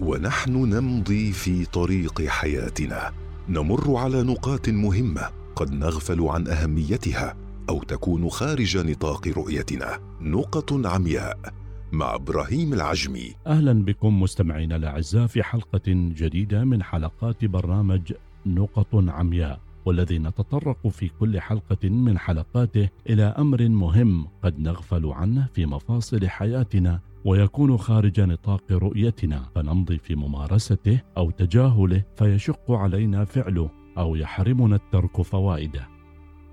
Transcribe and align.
ونحن 0.00 0.52
نمضي 0.52 1.32
في 1.32 1.64
طريق 1.64 2.22
حياتنا. 2.22 3.12
نمر 3.48 3.96
على 3.96 4.22
نقاط 4.22 4.68
مهمة 4.68 5.30
قد 5.56 5.72
نغفل 5.72 6.22
عن 6.22 6.48
أهميتها 6.48 7.36
أو 7.68 7.82
تكون 7.82 8.28
خارج 8.28 8.78
نطاق 8.78 9.28
رؤيتنا. 9.28 9.98
نقط 10.20 10.86
عمياء 10.86 11.38
مع 11.92 12.14
إبراهيم 12.14 12.72
العجمي. 12.72 13.34
أهلا 13.46 13.84
بكم 13.84 14.22
مستمعينا 14.22 14.76
الأعزاء 14.76 15.26
في 15.26 15.42
حلقة 15.42 15.82
جديدة 15.86 16.64
من 16.64 16.82
حلقات 16.82 17.44
برنامج 17.44 18.12
نقط 18.46 18.94
عمياء. 18.94 19.60
والذي 19.84 20.18
نتطرق 20.18 20.88
في 20.88 21.08
كل 21.20 21.40
حلقة 21.40 21.88
من 21.88 22.18
حلقاته 22.18 22.88
إلى 23.08 23.22
أمر 23.22 23.68
مهم 23.68 24.26
قد 24.42 24.60
نغفل 24.60 25.06
عنه 25.06 25.48
في 25.54 25.66
مفاصل 25.66 26.28
حياتنا 26.28 27.00
ويكون 27.24 27.76
خارج 27.76 28.20
نطاق 28.20 28.72
رؤيتنا 28.72 29.46
فنمضي 29.54 29.98
في 29.98 30.14
ممارسته 30.14 31.00
أو 31.16 31.30
تجاهله 31.30 32.02
فيشق 32.16 32.70
علينا 32.70 33.24
فعله 33.24 33.70
أو 33.98 34.16
يحرمنا 34.16 34.76
الترك 34.76 35.22
فوائده. 35.22 35.88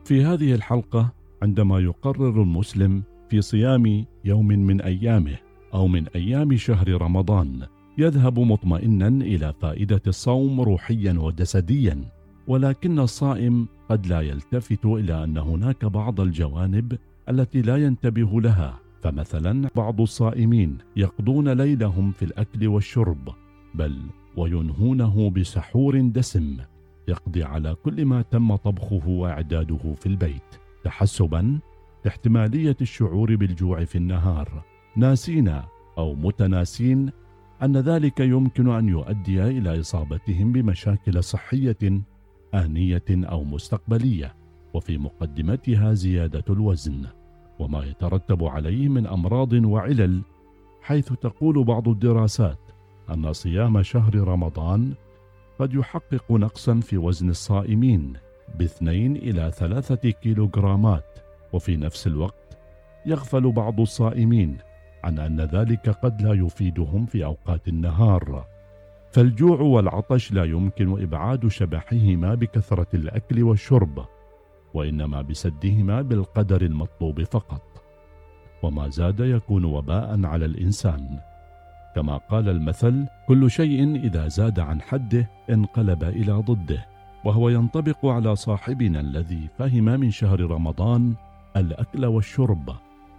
في 0.05 0.23
هذه 0.23 0.53
الحلقة 0.53 1.13
عندما 1.41 1.79
يقرر 1.79 2.41
المسلم 2.41 3.03
في 3.29 3.41
صيام 3.41 4.05
يوم 4.25 4.47
من 4.47 4.81
أيامه 4.81 5.37
أو 5.73 5.87
من 5.87 6.07
أيام 6.07 6.57
شهر 6.57 7.01
رمضان 7.01 7.67
يذهب 7.97 8.39
مطمئنا 8.39 9.07
إلى 9.07 9.53
فائدة 9.61 10.01
الصوم 10.07 10.61
روحيا 10.61 11.13
وجسديا 11.13 12.16
ولكن 12.47 12.99
الصائم 12.99 13.67
قد 13.89 14.07
لا 14.07 14.21
يلتفت 14.21 14.85
إلى 14.85 15.23
أن 15.23 15.37
هناك 15.37 15.85
بعض 15.85 16.21
الجوانب 16.21 16.97
التي 17.29 17.61
لا 17.61 17.77
ينتبه 17.77 18.41
لها. 18.41 18.79
فمثلا 19.01 19.69
بعض 19.75 20.01
الصائمين 20.01 20.77
يقضون 20.95 21.49
ليلهم 21.49 22.11
في 22.11 22.25
الأكل 22.25 22.67
والشرب 22.67 23.29
بل 23.75 24.01
وينهونه 24.37 25.29
بسحور 25.29 26.01
دسم 26.01 26.57
يقضي 27.07 27.43
على 27.43 27.75
كل 27.75 28.05
ما 28.05 28.21
تم 28.21 28.55
طبخه 28.55 29.07
وإعداده 29.07 29.93
في 29.99 30.05
البيت. 30.05 30.59
تحسبا 30.83 31.59
لاحتماليه 32.05 32.77
الشعور 32.81 33.35
بالجوع 33.35 33.85
في 33.85 33.97
النهار. 33.97 34.63
ناسين 34.95 35.61
أو 35.97 36.15
متناسين 36.15 37.11
أن 37.63 37.77
ذلك 37.77 38.19
يمكن 38.19 38.69
أن 38.69 38.89
يؤدي 38.89 39.43
إلى 39.43 39.79
إصابتهم 39.79 40.51
بمشاكل 40.51 41.23
صحية 41.23 42.01
آنية 42.65 43.03
أو 43.09 43.43
مستقبلية 43.43 44.35
وفي 44.73 44.97
مقدمتها 44.97 45.93
زيادة 45.93 46.43
الوزن 46.49 47.05
وما 47.59 47.83
يترتب 47.83 48.43
عليه 48.43 48.89
من 48.89 49.07
أمراض 49.07 49.53
وعلل 49.53 50.21
حيث 50.81 51.13
تقول 51.13 51.63
بعض 51.63 51.87
الدراسات 51.87 52.59
أن 53.09 53.33
صيام 53.33 53.81
شهر 53.81 54.15
رمضان 54.15 54.93
قد 55.59 55.73
يحقق 55.73 56.31
نقصا 56.31 56.79
في 56.79 56.97
وزن 56.97 57.29
الصائمين 57.29 58.13
باثنين 58.59 59.15
إلى 59.15 59.51
ثلاثة 59.55 60.09
كيلوغرامات 60.09 61.19
وفي 61.53 61.77
نفس 61.77 62.07
الوقت 62.07 62.57
يغفل 63.05 63.51
بعض 63.51 63.79
الصائمين 63.79 64.57
عن 65.03 65.19
أن 65.19 65.41
ذلك 65.41 65.89
قد 65.89 66.21
لا 66.21 66.33
يفيدهم 66.33 67.05
في 67.05 67.25
أوقات 67.25 67.67
النهار. 67.67 68.45
فالجوع 69.11 69.61
والعطش 69.61 70.31
لا 70.31 70.43
يمكن 70.43 71.01
إبعاد 71.01 71.47
شبحهما 71.47 72.35
بكثرة 72.35 72.87
الأكل 72.93 73.43
والشرب 73.43 74.05
وإنما 74.73 75.21
بسدهما 75.21 76.01
بالقدر 76.01 76.61
المطلوب 76.61 77.23
فقط. 77.23 77.61
وما 78.63 78.89
زاد 78.89 79.19
يكون 79.19 79.65
وباء 79.65 80.25
على 80.25 80.45
الإنسان. 80.45 81.19
كما 81.95 82.17
قال 82.17 82.49
المثل 82.49 83.05
كل 83.27 83.51
شيء 83.51 83.95
إذا 83.95 84.27
زاد 84.27 84.59
عن 84.59 84.81
حده 84.81 85.29
انقلب 85.49 86.03
إلى 86.03 86.31
ضده. 86.31 86.85
وهو 87.25 87.49
ينطبق 87.49 88.05
على 88.05 88.35
صاحبنا 88.35 88.99
الذي 88.99 89.49
فهم 89.57 89.83
من 89.83 90.11
شهر 90.11 90.39
رمضان 90.41 91.13
الأكل 91.57 92.05
والشرب 92.05 92.75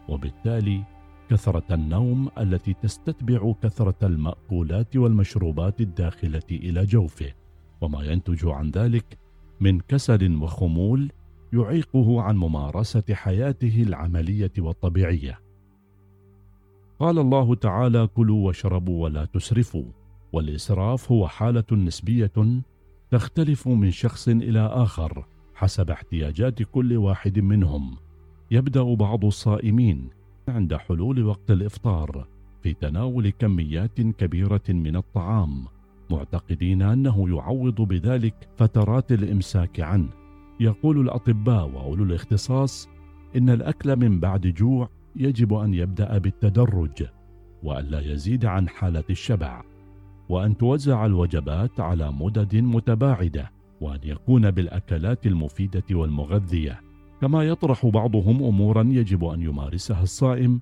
وبالتالي 0.08 0.82
كثرة 1.30 1.74
النوم 1.74 2.28
التي 2.38 2.74
تستتبع 2.82 3.52
كثرة 3.62 4.06
المأكولات 4.06 4.96
والمشروبات 4.96 5.80
الداخلة 5.80 6.42
إلى 6.50 6.84
جوفه 6.84 7.32
وما 7.80 8.04
ينتج 8.04 8.46
عن 8.46 8.70
ذلك 8.70 9.18
من 9.60 9.80
كسل 9.80 10.36
وخمول 10.36 11.12
يعيقه 11.52 12.22
عن 12.22 12.36
ممارسة 12.36 13.02
حياته 13.12 13.82
العملية 13.82 14.52
والطبيعية. 14.58 15.38
قال 16.98 17.18
الله 17.18 17.54
تعالى 17.54 18.06
كلوا 18.06 18.46
واشربوا 18.46 19.04
ولا 19.04 19.24
تسرفوا 19.24 19.84
والإسراف 20.32 21.12
هو 21.12 21.28
حالة 21.28 21.64
نسبية 21.72 22.62
تختلف 23.10 23.68
من 23.68 23.90
شخص 23.90 24.28
إلى 24.28 24.60
آخر 24.60 25.26
حسب 25.54 25.90
احتياجات 25.90 26.62
كل 26.62 26.96
واحد 26.96 27.38
منهم. 27.38 27.96
يبدأ 28.50 28.94
بعض 28.94 29.24
الصائمين 29.24 30.17
عند 30.48 30.74
حلول 30.74 31.24
وقت 31.24 31.50
الإفطار 31.50 32.26
في 32.62 32.74
تناول 32.74 33.30
كميات 33.30 34.00
كبيرة 34.00 34.62
من 34.68 34.96
الطعام 34.96 35.64
معتقدين 36.10 36.82
أنه 36.82 37.28
يعوض 37.28 37.80
بذلك 37.80 38.48
فترات 38.56 39.12
الإمساك 39.12 39.80
عنه. 39.80 40.08
يقول 40.60 41.00
الأطباء 41.00 41.68
وأولو 41.68 42.04
الاختصاص 42.04 42.88
إن 43.36 43.50
الأكل 43.50 43.96
من 43.96 44.20
بعد 44.20 44.40
جوع 44.40 44.88
يجب 45.16 45.54
أن 45.54 45.74
يبدأ 45.74 46.18
بالتدرج 46.18 47.06
والا 47.62 48.00
يزيد 48.00 48.44
عن 48.44 48.68
حالة 48.68 49.04
الشبع 49.10 49.62
وأن 50.28 50.56
توزع 50.56 51.06
الوجبات 51.06 51.80
على 51.80 52.12
مدد 52.12 52.56
متباعدة 52.56 53.50
وأن 53.80 54.00
يكون 54.04 54.50
بالأكلات 54.50 55.26
المفيدة 55.26 55.84
والمغذية. 55.90 56.87
كما 57.20 57.42
يطرح 57.42 57.86
بعضهم 57.86 58.42
أمورا 58.42 58.82
يجب 58.82 59.24
أن 59.24 59.42
يمارسها 59.42 60.02
الصائم 60.02 60.60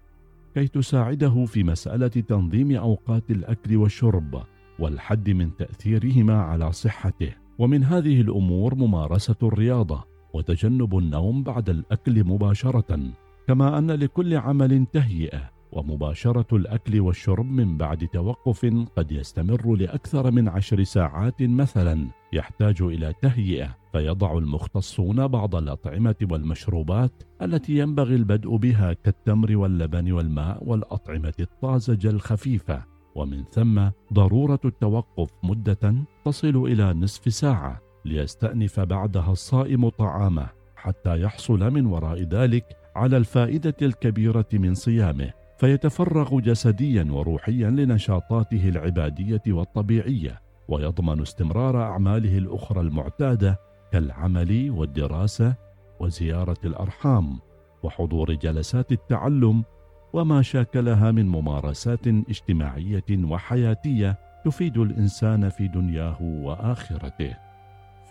كي 0.55 0.69
تساعده 0.69 1.44
في 1.44 1.65
مسألة 1.65 2.09
تنظيم 2.09 2.77
أوقات 2.77 3.31
الأكل 3.31 3.77
والشرب 3.77 4.43
والحد 4.78 5.31
من 5.31 5.56
تأثيرهما 5.56 6.43
على 6.43 6.72
صحته. 6.72 7.33
ومن 7.59 7.84
هذه 7.84 8.21
الأمور 8.21 8.75
ممارسة 8.75 9.37
الرياضة 9.43 10.05
وتجنب 10.33 10.99
النوم 10.99 11.43
بعد 11.43 11.71
الأكل 11.71 12.25
مباشرة 12.25 13.00
كما 13.47 13.78
أن 13.78 13.91
لكل 13.91 14.34
عمل 14.37 14.87
تهيئة. 14.93 15.56
ومباشرة 15.76 16.56
الأكل 16.56 17.00
والشرب 17.00 17.47
من 17.47 17.76
بعد 17.76 18.09
توقف 18.12 18.66
قد 18.97 19.12
يستمر 19.12 19.75
لأكثر 19.75 20.31
من 20.31 20.48
عشر 20.48 20.82
ساعات 20.82 21.42
مثلا 21.42 22.09
يحتاج 22.32 22.82
إلى 22.82 23.14
تهيئة 23.22 23.76
فيضع 23.92 24.38
المختصون 24.38 25.28
بعض 25.28 25.54
الأطعمة 25.54 26.14
والمشروبات 26.31 27.22
التي 27.42 27.78
ينبغي 27.78 28.14
البدء 28.14 28.56
بها 28.56 28.92
كالتمر 28.92 29.56
واللبن 29.56 30.12
والماء 30.12 30.64
والأطعمة 30.64 31.34
الطازجة 31.41 32.10
الخفيفة. 32.10 32.84
ومن 33.14 33.44
ثم 33.44 33.88
ضرورة 34.12 34.60
التوقف 34.64 35.31
مدة 35.43 35.94
تصل 36.25 36.56
إلى 36.56 36.94
نصف 36.94 37.34
ساعة 37.34 37.81
ليستأنف 38.04 38.81
بعدها 38.81 39.32
الصائم 39.32 39.88
طعامه 39.88 40.48
حتى 40.76 41.20
يحصل 41.20 41.70
من 41.70 41.87
وراء 41.87 42.22
ذلك 42.22 42.64
على 42.97 43.16
الفائدة 43.16 43.76
الكبيرة 43.82 44.47
من 44.53 44.75
صيامه. 44.75 45.45
فيتفرغ 45.59 46.41
جسديا 46.41 47.06
وروحيا 47.11 47.71
لنشاطاته 47.71 48.69
العبادية 48.69 49.43
والطبيعية 49.49 50.41
ويضمن 50.69 51.22
استمرار 51.22 51.83
أعماله 51.83 52.39
الأخرى 52.39 52.81
المعتادة 52.81 53.61
كالعمل 53.93 54.71
والدراسة 54.71 55.55
وزيارة 56.00 56.56
الأرحام 56.65 57.39
وحضور 57.83 58.34
جلسات 58.34 58.93
التعلم 58.93 59.65
وما 60.12 60.43
شاكلها 60.43 61.11
من 61.11 61.28
ممارسات 61.28 62.06
اجتماعية 62.06 63.05
وحياتية 63.11 64.19
تفيد 64.44 64.79
الإنسان 64.79 65.49
في 65.49 65.69
دنياه 65.69 66.23
وآخرته. 66.23 67.37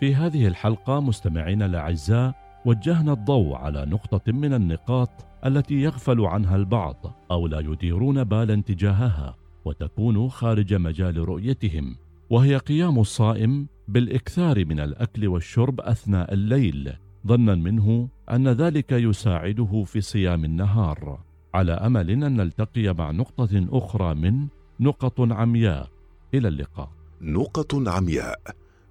في 0.00 0.14
هذه 0.14 0.46
الحلقة 0.46 1.00
مستمعينا 1.00 1.66
الأعزاء 1.66 2.45
وجهنا 2.66 3.12
الضوء 3.12 3.54
على 3.54 3.86
نقطة 3.86 4.32
من 4.32 4.54
النقاط 4.54 5.10
التي 5.46 5.74
يغفل 5.74 6.20
عنها 6.20 6.56
البعض 6.56 7.16
أو 7.30 7.46
لا 7.46 7.60
يديرون 7.60 8.24
بالا 8.24 8.62
تجاهها 8.62 9.36
وتكون 9.64 10.28
خارج 10.28 10.74
مجال 10.74 11.28
رؤيتهم 11.28 11.96
وهي 12.30 12.56
قيام 12.56 12.98
الصائم 12.98 13.66
بالإكثار 13.88 14.64
من 14.64 14.80
الأكل 14.80 15.28
والشرب 15.28 15.80
أثناء 15.80 16.34
الليل 16.34 16.92
ظنا 17.26 17.54
منه 17.54 18.08
أن 18.30 18.48
ذلك 18.48 18.92
يساعده 18.92 19.84
في 19.86 20.00
صيام 20.00 20.44
النهار 20.44 21.18
على 21.54 21.72
أمل 21.72 22.10
أن 22.10 22.36
نلتقي 22.36 22.94
مع 22.94 23.10
نقطة 23.10 23.66
أخرى 23.70 24.14
من 24.14 24.46
نقط 24.80 25.20
عمياء. 25.20 25.88
إلى 26.34 26.48
اللقاء. 26.48 26.90
نقط 27.20 27.74
عمياء 27.88 28.40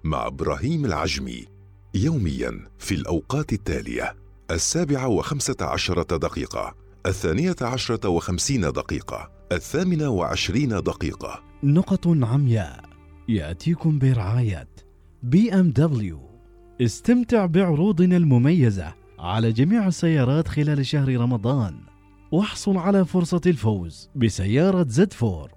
مع 0.04 0.26
إبراهيم 0.26 0.84
العجمي. 0.84 1.55
يوميا 1.96 2.60
في 2.78 2.94
الأوقات 2.94 3.52
التالية 3.52 4.14
السابعة 4.50 5.08
وخمسة 5.08 5.56
عشرة 5.60 6.16
دقيقة 6.16 6.74
الثانية 7.06 7.56
عشرة 7.60 8.08
وخمسين 8.08 8.60
دقيقة 8.60 9.30
الثامنة 9.52 10.08
وعشرين 10.08 10.68
دقيقة. 10.68 11.42
نقط 11.62 12.06
عمياء 12.06 12.84
يأتيكم 13.28 13.98
برعاية 13.98 14.68
BMW. 15.22 16.20
استمتع 16.80 17.46
بعروضنا 17.46 18.16
المميزة 18.16 18.94
على 19.18 19.52
جميع 19.52 19.86
السيارات 19.86 20.48
خلال 20.48 20.86
شهر 20.86 21.16
رمضان 21.16 21.74
واحصل 22.32 22.76
على 22.76 23.04
فرصة 23.04 23.40
الفوز 23.46 24.10
بسيارة 24.16 24.86
Z4. 24.88 25.50